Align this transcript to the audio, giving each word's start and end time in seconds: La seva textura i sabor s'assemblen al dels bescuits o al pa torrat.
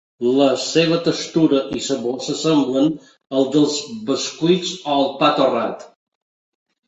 La 0.37 0.45
seva 0.61 0.95
textura 1.07 1.59
i 1.79 1.81
sabor 1.87 2.15
s'assemblen 2.27 2.89
al 3.41 3.45
dels 3.57 3.77
bescuits 4.07 4.71
o 4.87 4.95
al 4.95 5.05
pa 5.21 5.29
torrat. 5.41 5.85